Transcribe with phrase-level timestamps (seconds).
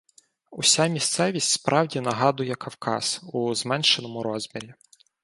[0.51, 4.73] Уся місцевість справді нагадує Кавказ у зменшеному розмірі.